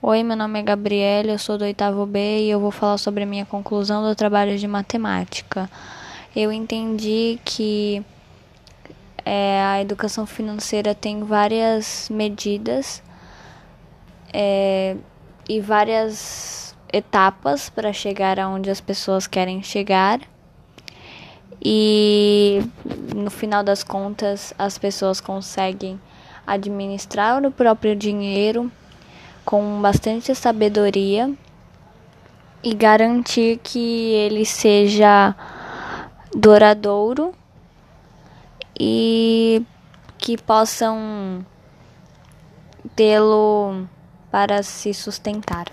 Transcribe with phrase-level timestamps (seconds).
[0.00, 3.24] Oi, meu nome é Gabriela, eu sou do oitavo B e eu vou falar sobre
[3.24, 5.68] a minha conclusão do trabalho de matemática.
[6.36, 8.00] Eu entendi que
[9.24, 13.02] é, a educação financeira tem várias medidas
[14.32, 14.96] é,
[15.48, 20.20] e várias etapas para chegar aonde as pessoas querem chegar.
[21.60, 22.62] E
[23.16, 26.00] no final das contas, as pessoas conseguem
[26.46, 28.70] administrar o próprio dinheiro
[29.48, 31.34] com bastante sabedoria
[32.62, 35.34] e garantir que ele seja
[36.36, 37.32] duradouro
[38.78, 39.64] e
[40.18, 41.46] que possam
[42.94, 43.88] tê-lo
[44.30, 45.64] para se sustentar.